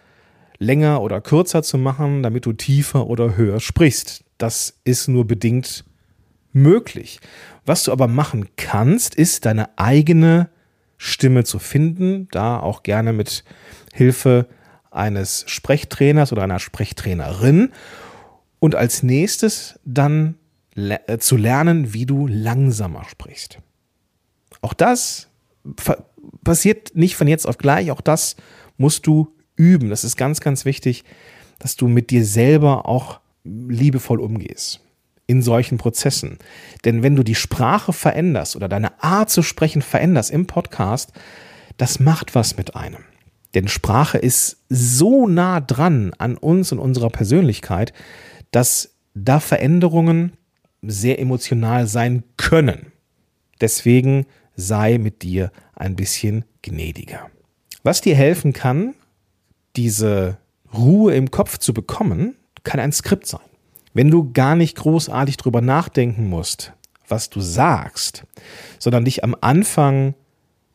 länger 0.58 1.02
oder 1.02 1.20
kürzer 1.20 1.62
zu 1.62 1.78
machen, 1.78 2.22
damit 2.22 2.46
du 2.46 2.52
tiefer 2.52 3.06
oder 3.06 3.36
höher 3.36 3.60
sprichst. 3.60 4.24
Das 4.38 4.78
ist 4.84 5.08
nur 5.08 5.26
bedingt 5.26 5.84
möglich. 6.52 7.20
Was 7.66 7.84
du 7.84 7.92
aber 7.92 8.08
machen 8.08 8.48
kannst, 8.56 9.14
ist 9.14 9.44
deine 9.46 9.78
eigene 9.78 10.48
Stimme 10.96 11.44
zu 11.44 11.58
finden, 11.58 12.28
da 12.30 12.60
auch 12.60 12.82
gerne 12.82 13.12
mit 13.12 13.44
Hilfe 13.92 14.46
eines 14.90 15.44
Sprechtrainers 15.48 16.32
oder 16.32 16.44
einer 16.44 16.60
Sprechtrainerin 16.60 17.72
und 18.64 18.74
als 18.74 19.02
nächstes 19.02 19.78
dann 19.84 20.36
äh, 20.74 21.18
zu 21.18 21.36
lernen, 21.36 21.92
wie 21.92 22.06
du 22.06 22.26
langsamer 22.26 23.04
sprichst. 23.04 23.58
Auch 24.62 24.72
das 24.72 25.28
passiert 26.42 26.96
nicht 26.96 27.14
von 27.14 27.28
jetzt 27.28 27.46
auf 27.46 27.58
gleich, 27.58 27.90
auch 27.90 28.00
das 28.00 28.36
musst 28.78 29.06
du 29.06 29.34
üben. 29.54 29.90
Das 29.90 30.02
ist 30.02 30.16
ganz, 30.16 30.40
ganz 30.40 30.64
wichtig, 30.64 31.04
dass 31.58 31.76
du 31.76 31.88
mit 31.88 32.08
dir 32.08 32.24
selber 32.24 32.88
auch 32.88 33.20
liebevoll 33.44 34.18
umgehst 34.18 34.80
in 35.26 35.42
solchen 35.42 35.76
Prozessen. 35.76 36.38
Denn 36.86 37.02
wenn 37.02 37.16
du 37.16 37.22
die 37.22 37.34
Sprache 37.34 37.92
veränderst 37.92 38.56
oder 38.56 38.70
deine 38.70 39.02
Art 39.02 39.28
zu 39.28 39.42
sprechen 39.42 39.82
veränderst 39.82 40.30
im 40.30 40.46
Podcast, 40.46 41.12
das 41.76 42.00
macht 42.00 42.34
was 42.34 42.56
mit 42.56 42.74
einem. 42.74 43.04
Denn 43.54 43.68
Sprache 43.68 44.16
ist 44.16 44.56
so 44.70 45.28
nah 45.28 45.60
dran 45.60 46.12
an 46.16 46.38
uns 46.38 46.72
und 46.72 46.78
unserer 46.78 47.10
Persönlichkeit, 47.10 47.92
dass 48.54 48.94
da 49.14 49.40
Veränderungen 49.40 50.34
sehr 50.80 51.18
emotional 51.18 51.88
sein 51.88 52.22
können. 52.36 52.92
Deswegen 53.60 54.26
sei 54.54 54.98
mit 54.98 55.22
dir 55.22 55.50
ein 55.74 55.96
bisschen 55.96 56.44
gnädiger. 56.62 57.30
Was 57.82 58.00
dir 58.00 58.14
helfen 58.14 58.52
kann, 58.52 58.94
diese 59.74 60.38
Ruhe 60.72 61.14
im 61.16 61.32
Kopf 61.32 61.58
zu 61.58 61.74
bekommen, 61.74 62.36
kann 62.62 62.78
ein 62.78 62.92
Skript 62.92 63.26
sein. 63.26 63.40
Wenn 63.92 64.12
du 64.12 64.32
gar 64.32 64.54
nicht 64.54 64.76
großartig 64.76 65.36
drüber 65.36 65.60
nachdenken 65.60 66.28
musst, 66.28 66.72
was 67.08 67.30
du 67.30 67.40
sagst, 67.40 68.24
sondern 68.78 69.04
dich 69.04 69.24
am 69.24 69.34
Anfang 69.40 70.14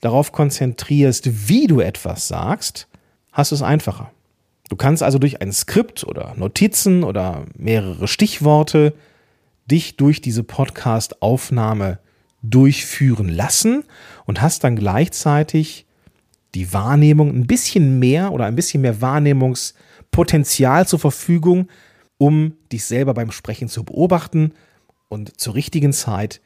darauf 0.02 0.34
konzentrierst, 0.34 1.48
wie 1.48 1.68
du 1.68 1.80
etwas 1.80 2.28
sagst, 2.28 2.90
hast 3.32 3.52
du 3.52 3.56
es 3.56 3.62
einfacher. 3.62 4.12
Du 4.70 4.76
kannst 4.76 5.04
also 5.04 5.18
durch 5.18 5.42
ein 5.42 5.52
Skript 5.52 6.06
oder 6.06 6.34
Notizen 6.38 7.04
oder 7.04 7.46
mehrere 7.58 8.08
Stichworte 8.08 8.94
dich 9.70 9.98
durch 9.98 10.22
diese 10.22 10.44
Podcast-Aufnahme 10.44 12.00
durchführen 12.42 13.30
lassen 13.30 13.84
und 14.26 14.42
hast 14.42 14.64
dann 14.64 14.76
gleichzeitig 14.76 15.86
die 16.56 16.72
Wahrnehmung 16.72 17.30
ein 17.30 17.48
bisschen 17.48 18.00
mehr 18.00 18.32
oder 18.32 18.46
ein 18.46 18.56
bisschen 18.56 18.82
mehr 18.82 19.02
Wahrnehmungspotenzial 19.02 20.88
zur 20.88 21.00
Verfügung, 21.00 21.68
um 22.18 22.54
dich 22.72 22.86
selber 22.86 23.14
beim 23.14 23.32
Sprechen 23.32 23.68
zu 23.70 23.84
beobachten 23.84 24.54
und 25.10 25.40
zur 25.40 25.56
richtigen 25.56 25.94
Zeit 25.94 26.42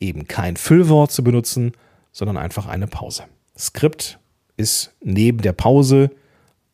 eben 0.00 0.26
kein 0.26 0.56
Füllwort 0.56 1.12
zu 1.12 1.22
benutzen, 1.22 1.72
sondern 2.12 2.38
einfach 2.38 2.66
eine 2.66 2.86
Pause. 2.86 3.24
Skript 3.58 4.18
ist 4.56 4.94
neben 5.02 5.38
der 5.38 5.52
Pause 5.52 6.10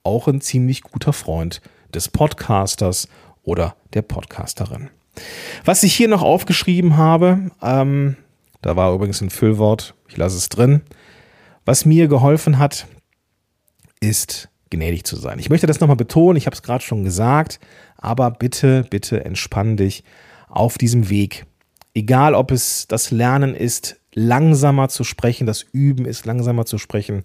auch 0.05 0.29
ein 0.29 0.41
ziemlich 0.41 0.83
guter 0.83 1.13
Freund 1.13 1.61
des 1.95 2.09
Podcasters 2.09 3.09
oder 3.43 3.77
der 3.95 4.03
Podcasterin. 4.03 4.91
Was 5.65 5.83
ich 5.83 5.95
hier 5.95 6.09
noch 6.09 6.23
aufgeschrieben 6.23 6.97
habe, 6.97 7.51
ähm, 7.63 8.17
da 8.63 8.77
war 8.77 8.95
übrigens 8.95 9.21
ein 9.21 9.31
Füllwort, 9.31 9.95
ich 10.09 10.17
lasse 10.17 10.37
es 10.37 10.49
drin. 10.49 10.83
Was 11.65 11.85
mir 11.85 12.09
geholfen 12.09 12.59
hat, 12.59 12.87
ist 14.01 14.49
gnädig 14.71 15.05
zu 15.05 15.17
sein. 15.17 15.39
Ich 15.39 15.51
möchte 15.51 15.67
das 15.67 15.81
nochmal 15.81 15.97
betonen, 15.97 16.37
ich 16.37 16.47
habe 16.47 16.55
es 16.55 16.63
gerade 16.63 16.83
schon 16.83 17.05
gesagt, 17.05 17.61
aber 17.97 18.31
bitte, 18.31 18.85
bitte 18.89 19.25
entspann 19.25 19.77
dich 19.77 20.03
auf 20.49 20.79
diesem 20.79 21.09
Weg. 21.09 21.45
Egal, 21.95 22.35
ob 22.35 22.51
es 22.51 22.87
das 22.89 23.11
Lernen 23.11 23.55
ist, 23.55 23.97
langsamer 24.15 24.89
zu 24.89 25.05
sprechen, 25.05 25.47
das 25.47 25.63
Üben 25.63 26.05
ist, 26.05 26.27
langsamer 26.27 26.67
zu 26.67 26.79
sprechen, 26.79 27.25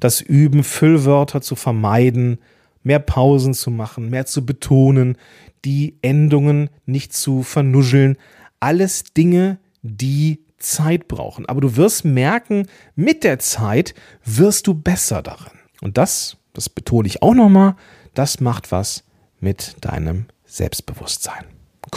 das 0.00 0.20
Üben, 0.20 0.64
Füllwörter 0.64 1.40
zu 1.40 1.56
vermeiden, 1.56 2.38
mehr 2.82 2.98
Pausen 2.98 3.54
zu 3.54 3.70
machen, 3.70 4.10
mehr 4.10 4.26
zu 4.26 4.44
betonen, 4.44 5.18
die 5.64 5.98
Endungen 6.02 6.70
nicht 6.86 7.12
zu 7.12 7.42
vernuscheln. 7.42 8.16
Alles 8.60 9.04
Dinge, 9.04 9.58
die 9.82 10.40
Zeit 10.58 11.08
brauchen. 11.08 11.46
Aber 11.46 11.60
du 11.60 11.76
wirst 11.76 12.04
merken, 12.04 12.66
mit 12.96 13.24
der 13.24 13.38
Zeit 13.38 13.94
wirst 14.24 14.66
du 14.66 14.74
besser 14.74 15.22
darin. 15.22 15.58
Und 15.80 15.96
das, 15.98 16.36
das 16.52 16.68
betone 16.68 17.06
ich 17.06 17.22
auch 17.22 17.34
nochmal, 17.34 17.76
das 18.14 18.40
macht 18.40 18.72
was 18.72 19.04
mit 19.40 19.76
deinem 19.80 20.26
Selbstbewusstsein. 20.44 21.44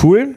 Cool? 0.01 0.35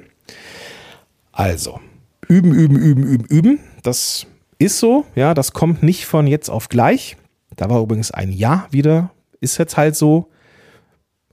Also, 1.36 1.80
üben, 2.28 2.52
üben, 2.52 2.76
üben, 2.76 3.02
üben, 3.02 3.24
üben. 3.26 3.58
Das 3.82 4.26
ist 4.58 4.78
so, 4.78 5.04
ja, 5.16 5.34
das 5.34 5.52
kommt 5.52 5.82
nicht 5.82 6.06
von 6.06 6.28
jetzt 6.28 6.48
auf 6.48 6.68
gleich. 6.68 7.16
Da 7.56 7.68
war 7.68 7.82
übrigens 7.82 8.12
ein 8.12 8.30
Ja 8.30 8.68
wieder, 8.70 9.10
ist 9.40 9.58
jetzt 9.58 9.76
halt 9.76 9.96
so. 9.96 10.30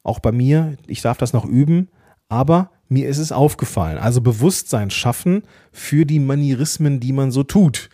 Auch 0.02 0.20
bei 0.20 0.32
mir, 0.32 0.76
ich 0.88 1.04
darf 1.04 1.20
das 1.20 1.34
noch 1.34 1.46
üben, 1.46 1.90
aber 2.30 2.72
mir 2.90 3.08
ist 3.08 3.20
es 3.20 3.32
aufgefallen. 3.32 4.00
Also 4.00 4.22
Bewusstsein 4.22 4.90
schaffen 4.90 5.44
für 5.72 6.06
die 6.06 6.20
Manierismen, 6.20 7.00
die 7.00 7.14
man 7.14 7.32
so 7.32 7.44
tut. 7.44 7.92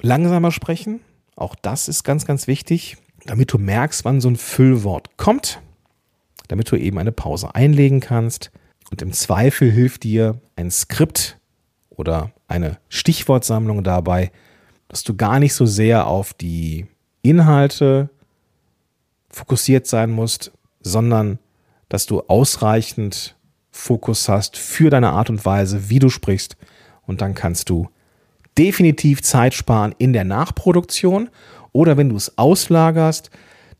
Langsamer 0.00 0.50
sprechen, 0.50 1.00
auch 1.36 1.54
das 1.54 1.86
ist 1.86 2.02
ganz, 2.02 2.26
ganz 2.26 2.48
wichtig, 2.48 2.96
damit 3.24 3.52
du 3.52 3.58
merkst, 3.58 4.04
wann 4.04 4.20
so 4.20 4.28
ein 4.28 4.36
Füllwort 4.36 5.16
kommt, 5.16 5.60
damit 6.48 6.72
du 6.72 6.76
eben 6.76 6.98
eine 6.98 7.12
Pause 7.12 7.54
einlegen 7.54 8.00
kannst. 8.00 8.50
Und 8.92 9.00
im 9.00 9.14
Zweifel 9.14 9.70
hilft 9.70 10.02
dir 10.02 10.38
ein 10.54 10.70
Skript 10.70 11.38
oder 11.88 12.30
eine 12.46 12.76
Stichwortsammlung 12.90 13.82
dabei, 13.82 14.30
dass 14.88 15.02
du 15.02 15.16
gar 15.16 15.38
nicht 15.38 15.54
so 15.54 15.64
sehr 15.64 16.06
auf 16.06 16.34
die 16.34 16.86
Inhalte 17.22 18.10
fokussiert 19.30 19.86
sein 19.86 20.10
musst, 20.10 20.52
sondern 20.82 21.38
dass 21.88 22.04
du 22.04 22.20
ausreichend 22.20 23.34
Fokus 23.70 24.28
hast 24.28 24.58
für 24.58 24.90
deine 24.90 25.12
Art 25.12 25.30
und 25.30 25.42
Weise, 25.46 25.88
wie 25.88 25.98
du 25.98 26.10
sprichst. 26.10 26.58
Und 27.06 27.22
dann 27.22 27.32
kannst 27.32 27.70
du 27.70 27.88
definitiv 28.58 29.22
Zeit 29.22 29.54
sparen 29.54 29.94
in 29.96 30.12
der 30.12 30.24
Nachproduktion 30.24 31.30
oder 31.72 31.96
wenn 31.96 32.10
du 32.10 32.16
es 32.16 32.36
auslagerst, 32.36 33.30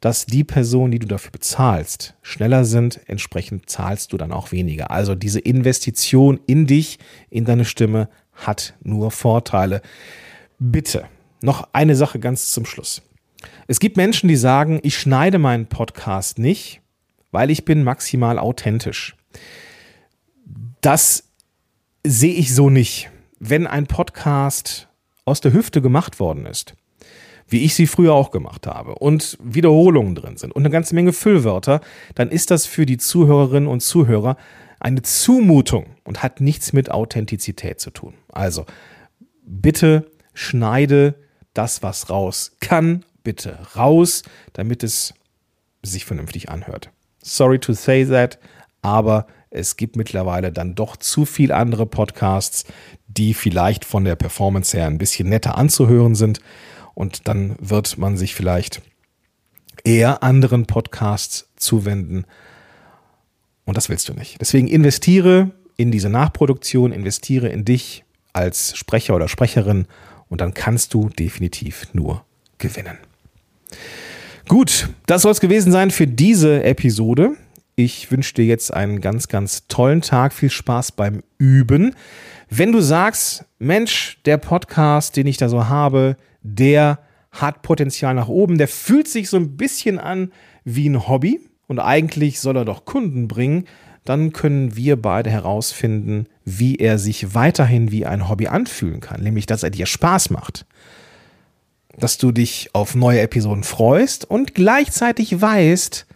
dass 0.02 0.26
die 0.26 0.42
Personen, 0.42 0.90
die 0.90 0.98
du 0.98 1.06
dafür 1.06 1.30
bezahlst, 1.30 2.14
schneller 2.22 2.64
sind, 2.64 3.00
entsprechend 3.06 3.70
zahlst 3.70 4.12
du 4.12 4.16
dann 4.16 4.32
auch 4.32 4.50
weniger. 4.50 4.90
Also 4.90 5.14
diese 5.14 5.38
Investition 5.38 6.40
in 6.46 6.66
dich, 6.66 6.98
in 7.30 7.44
deine 7.44 7.64
Stimme 7.64 8.08
hat 8.32 8.74
nur 8.82 9.12
Vorteile. 9.12 9.80
Bitte, 10.58 11.04
noch 11.40 11.68
eine 11.72 11.94
Sache 11.94 12.18
ganz 12.18 12.50
zum 12.50 12.66
Schluss. 12.66 13.02
Es 13.68 13.78
gibt 13.78 13.96
Menschen, 13.96 14.28
die 14.28 14.36
sagen, 14.36 14.80
ich 14.82 14.98
schneide 14.98 15.38
meinen 15.38 15.66
Podcast 15.66 16.36
nicht, 16.36 16.80
weil 17.30 17.48
ich 17.52 17.64
bin 17.64 17.84
maximal 17.84 18.40
authentisch. 18.40 19.16
Das 20.80 21.28
sehe 22.04 22.34
ich 22.34 22.52
so 22.56 22.70
nicht. 22.70 23.08
Wenn 23.38 23.68
ein 23.68 23.86
Podcast 23.86 24.88
aus 25.24 25.40
der 25.40 25.52
Hüfte 25.52 25.80
gemacht 25.80 26.18
worden 26.18 26.44
ist, 26.44 26.74
wie 27.52 27.64
ich 27.64 27.74
sie 27.74 27.86
früher 27.86 28.14
auch 28.14 28.30
gemacht 28.30 28.66
habe 28.66 28.96
und 28.96 29.38
Wiederholungen 29.42 30.14
drin 30.14 30.36
sind 30.36 30.52
und 30.52 30.62
eine 30.62 30.70
ganze 30.70 30.94
Menge 30.94 31.12
Füllwörter, 31.12 31.80
dann 32.14 32.30
ist 32.30 32.50
das 32.50 32.66
für 32.66 32.86
die 32.86 32.98
Zuhörerinnen 32.98 33.68
und 33.68 33.80
Zuhörer 33.80 34.36
eine 34.80 35.02
Zumutung 35.02 35.86
und 36.04 36.22
hat 36.22 36.40
nichts 36.40 36.72
mit 36.72 36.90
Authentizität 36.90 37.80
zu 37.80 37.90
tun. 37.90 38.14
Also 38.32 38.66
bitte 39.44 40.10
schneide 40.34 41.14
das, 41.54 41.82
was 41.82 42.10
raus 42.10 42.56
kann, 42.60 43.04
bitte 43.22 43.58
raus, 43.76 44.22
damit 44.54 44.82
es 44.82 45.14
sich 45.82 46.04
vernünftig 46.04 46.48
anhört. 46.48 46.90
Sorry 47.22 47.58
to 47.58 47.72
say 47.72 48.04
that, 48.06 48.38
aber 48.80 49.26
es 49.50 49.76
gibt 49.76 49.96
mittlerweile 49.96 50.50
dann 50.50 50.74
doch 50.74 50.96
zu 50.96 51.26
viel 51.26 51.52
andere 51.52 51.86
Podcasts, 51.86 52.64
die 53.06 53.34
vielleicht 53.34 53.84
von 53.84 54.04
der 54.04 54.16
Performance 54.16 54.76
her 54.76 54.86
ein 54.86 54.98
bisschen 54.98 55.28
netter 55.28 55.58
anzuhören 55.58 56.14
sind. 56.14 56.40
Und 56.94 57.28
dann 57.28 57.56
wird 57.58 57.98
man 57.98 58.16
sich 58.16 58.34
vielleicht 58.34 58.82
eher 59.84 60.22
anderen 60.22 60.66
Podcasts 60.66 61.48
zuwenden. 61.56 62.24
Und 63.64 63.76
das 63.76 63.88
willst 63.88 64.08
du 64.08 64.14
nicht. 64.14 64.40
Deswegen 64.40 64.68
investiere 64.68 65.50
in 65.76 65.90
diese 65.90 66.08
Nachproduktion, 66.08 66.92
investiere 66.92 67.48
in 67.48 67.64
dich 67.64 68.04
als 68.32 68.76
Sprecher 68.76 69.14
oder 69.14 69.28
Sprecherin 69.28 69.86
und 70.28 70.40
dann 70.40 70.54
kannst 70.54 70.94
du 70.94 71.08
definitiv 71.08 71.88
nur 71.92 72.24
gewinnen. 72.58 72.98
Gut, 74.48 74.88
das 75.06 75.22
soll 75.22 75.32
es 75.32 75.40
gewesen 75.40 75.72
sein 75.72 75.90
für 75.90 76.06
diese 76.06 76.62
Episode. 76.64 77.36
Ich 77.74 78.10
wünsche 78.10 78.34
dir 78.34 78.44
jetzt 78.44 78.72
einen 78.72 79.00
ganz, 79.00 79.28
ganz 79.28 79.66
tollen 79.68 80.02
Tag. 80.02 80.32
Viel 80.32 80.50
Spaß 80.50 80.92
beim 80.92 81.22
Üben. 81.38 81.94
Wenn 82.50 82.72
du 82.72 82.80
sagst, 82.80 83.44
Mensch, 83.58 84.18
der 84.26 84.36
Podcast, 84.36 85.16
den 85.16 85.26
ich 85.26 85.38
da 85.38 85.48
so 85.48 85.68
habe, 85.68 86.16
der 86.42 86.98
hat 87.30 87.62
Potenzial 87.62 88.14
nach 88.14 88.28
oben, 88.28 88.58
der 88.58 88.68
fühlt 88.68 89.08
sich 89.08 89.28
so 89.28 89.36
ein 89.36 89.56
bisschen 89.56 89.98
an 89.98 90.32
wie 90.64 90.88
ein 90.88 91.08
Hobby 91.08 91.40
und 91.66 91.78
eigentlich 91.78 92.40
soll 92.40 92.56
er 92.56 92.64
doch 92.64 92.84
Kunden 92.84 93.28
bringen, 93.28 93.64
dann 94.04 94.32
können 94.32 94.76
wir 94.76 95.00
beide 95.00 95.30
herausfinden, 95.30 96.26
wie 96.44 96.76
er 96.76 96.98
sich 96.98 97.34
weiterhin 97.34 97.90
wie 97.90 98.04
ein 98.04 98.28
Hobby 98.28 98.48
anfühlen 98.48 99.00
kann, 99.00 99.22
nämlich 99.22 99.46
dass 99.46 99.62
er 99.62 99.70
dir 99.70 99.86
Spaß 99.86 100.30
macht, 100.30 100.66
dass 101.96 102.18
du 102.18 102.32
dich 102.32 102.70
auf 102.74 102.94
neue 102.94 103.20
Episoden 103.20 103.62
freust 103.62 104.28
und 104.28 104.54
gleichzeitig 104.54 105.40
weißt, 105.40 106.06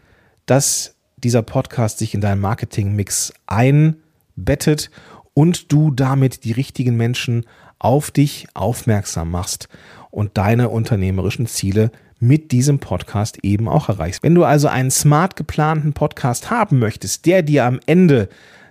dass 0.46 0.96
dieser 1.16 1.42
Podcast 1.42 1.98
sich 1.98 2.14
in 2.14 2.20
deinen 2.20 2.40
Marketingmix 2.40 3.32
einbettet 3.46 4.90
und 5.36 5.70
du 5.70 5.90
damit 5.90 6.44
die 6.44 6.52
richtigen 6.52 6.96
Menschen 6.96 7.44
auf 7.78 8.10
dich 8.10 8.46
aufmerksam 8.54 9.30
machst 9.30 9.68
und 10.10 10.38
deine 10.38 10.70
unternehmerischen 10.70 11.46
Ziele 11.46 11.90
mit 12.18 12.52
diesem 12.52 12.78
Podcast 12.78 13.44
eben 13.44 13.68
auch 13.68 13.90
erreichst. 13.90 14.22
Wenn 14.22 14.34
du 14.34 14.44
also 14.44 14.68
einen 14.68 14.90
smart 14.90 15.36
geplanten 15.36 15.92
Podcast 15.92 16.48
haben 16.50 16.78
möchtest, 16.78 17.26
der 17.26 17.42
dir 17.42 17.66
am 17.66 17.80
Ende 17.84 18.30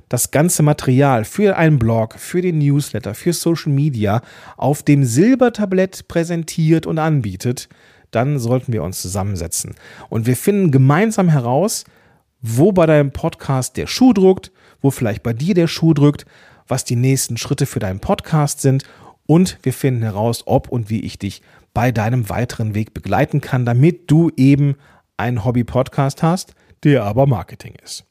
das 0.09 0.31
ganze 0.31 0.63
Material 0.63 1.23
für 1.23 1.55
einen 1.55 1.77
Blog, 1.77 2.15
für 2.17 2.41
den 2.41 2.57
Newsletter, 2.57 3.13
für 3.13 3.33
Social 3.33 3.71
Media 3.71 4.23
auf 4.57 4.81
dem 4.81 5.03
Silbertablett 5.03 6.07
präsentiert 6.07 6.87
und 6.87 6.97
anbietet, 6.97 7.69
dann 8.09 8.39
sollten 8.39 8.73
wir 8.73 8.81
uns 8.81 9.03
zusammensetzen. 9.03 9.75
Und 10.09 10.25
wir 10.25 10.35
finden 10.35 10.71
gemeinsam 10.71 11.29
heraus, 11.29 11.85
wo 12.41 12.71
bei 12.71 12.87
deinem 12.87 13.11
Podcast 13.11 13.77
der 13.77 13.85
Schuh 13.85 14.13
druckt, 14.13 14.51
wo 14.81 14.89
vielleicht 14.89 15.21
bei 15.21 15.33
dir 15.33 15.53
der 15.53 15.67
Schuh 15.67 15.93
drückt, 15.93 16.25
was 16.67 16.83
die 16.83 16.95
nächsten 16.95 17.37
Schritte 17.37 17.65
für 17.65 17.79
deinen 17.79 17.99
Podcast 17.99 18.61
sind 18.61 18.83
und 19.27 19.57
wir 19.63 19.73
finden 19.73 20.03
heraus, 20.03 20.43
ob 20.45 20.69
und 20.69 20.89
wie 20.89 21.01
ich 21.01 21.19
dich 21.19 21.41
bei 21.73 21.91
deinem 21.91 22.29
weiteren 22.29 22.75
Weg 22.75 22.93
begleiten 22.93 23.41
kann, 23.41 23.65
damit 23.65 24.09
du 24.09 24.31
eben 24.37 24.75
einen 25.17 25.43
Hobby-Podcast 25.43 26.23
hast, 26.23 26.53
der 26.83 27.03
aber 27.03 27.25
Marketing 27.25 27.75
ist. 27.83 28.05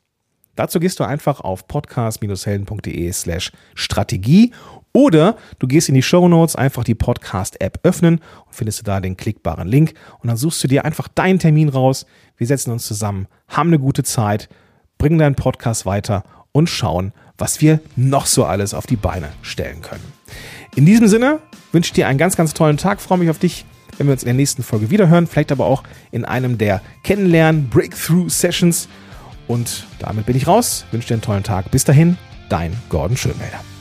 Dazu 0.57 0.79
gehst 0.79 1.01
du 1.01 1.05
einfach 1.05 1.41
auf 1.41 1.67
podcast-helden.de 1.67 3.13
slash 3.13 3.51
Strategie 3.75 4.53
oder 4.93 5.37
du 5.59 5.67
gehst 5.67 5.89
in 5.89 5.97
die 5.97 6.03
Show 6.03 6.29
Notes, 6.29 6.55
einfach 6.55 6.85
die 6.85 6.95
Podcast-App 6.95 7.81
öffnen 7.83 8.21
und 8.47 8.55
findest 8.55 8.81
du 8.81 8.85
da 8.85 9.01
den 9.01 9.17
klickbaren 9.17 9.67
Link 9.67 9.95
und 10.21 10.29
dann 10.29 10.37
suchst 10.37 10.63
du 10.63 10.69
dir 10.69 10.85
einfach 10.85 11.09
deinen 11.09 11.41
Termin 11.41 11.69
raus. 11.69 12.07
Wir 12.37 12.47
setzen 12.47 12.71
uns 12.71 12.87
zusammen, 12.87 13.27
haben 13.49 13.71
eine 13.71 13.81
gute 13.81 14.05
Zeit, 14.05 14.49
bringen 14.97 15.19
deinen 15.19 15.35
Podcast 15.35 15.87
weiter 15.87 16.23
und 16.55 16.71
schauen, 16.71 17.13
was 17.37 17.61
wir 17.61 17.81
noch 17.97 18.27
so 18.27 18.45
alles 18.45 18.73
auf 18.73 18.87
die 18.87 18.97
Beine 18.97 19.31
stellen 19.43 19.83
können. 19.83 20.05
In 20.77 20.87
diesem 20.87 21.09
Sinne 21.09 21.41
wünsche 21.73 21.89
ich 21.89 21.93
dir 21.93 22.09
einen 22.09 22.19
ganz, 22.19 22.37
ganz 22.37 22.55
tollen 22.55 22.77
Tag. 22.77 23.01
Freue 23.01 23.19
mich 23.19 23.29
auf 23.29 23.39
dich, 23.39 23.67
wenn 23.99 24.07
wir 24.07 24.13
uns 24.13 24.23
in 24.23 24.29
der 24.29 24.35
nächsten 24.35 24.63
Folge 24.63 24.91
wiederhören. 24.91 25.27
Vielleicht 25.27 25.53
aber 25.53 25.67
auch 25.67 25.83
in 26.13 26.25
einem 26.25 26.57
der 26.57 26.81
Kennenlernen 27.03 27.69
Breakthrough 27.69 28.29
Sessions. 28.29 28.89
Und 29.49 29.87
damit 29.99 30.27
bin 30.27 30.37
ich 30.37 30.47
raus. 30.47 30.87
Wünsche 30.93 31.09
dir 31.09 31.15
einen 31.15 31.23
tollen 31.23 31.43
Tag. 31.43 31.71
Bis 31.71 31.85
dahin, 31.85 32.17
dein 32.49 32.73
Gordon 32.89 33.17
Schönmelder. 33.17 33.74